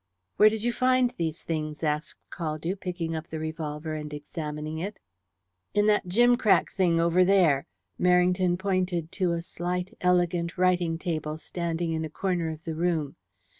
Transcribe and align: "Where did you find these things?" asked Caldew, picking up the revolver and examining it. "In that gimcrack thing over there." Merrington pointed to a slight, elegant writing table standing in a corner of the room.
"Where 0.37 0.49
did 0.49 0.63
you 0.63 0.73
find 0.73 1.11
these 1.11 1.43
things?" 1.43 1.83
asked 1.83 2.15
Caldew, 2.31 2.75
picking 2.79 3.15
up 3.15 3.27
the 3.27 3.37
revolver 3.37 3.93
and 3.93 4.11
examining 4.11 4.79
it. 4.79 4.97
"In 5.75 5.85
that 5.85 6.07
gimcrack 6.07 6.71
thing 6.71 6.99
over 6.99 7.23
there." 7.23 7.67
Merrington 7.99 8.57
pointed 8.57 9.11
to 9.11 9.33
a 9.33 9.43
slight, 9.43 9.95
elegant 10.01 10.57
writing 10.57 10.97
table 10.97 11.37
standing 11.37 11.91
in 11.93 12.03
a 12.03 12.09
corner 12.09 12.49
of 12.49 12.63
the 12.63 12.73
room. 12.73 13.15